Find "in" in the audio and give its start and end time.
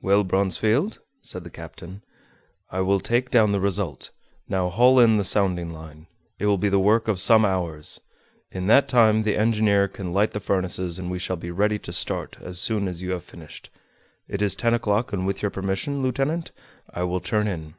5.00-5.16, 8.52-8.68, 17.48-17.74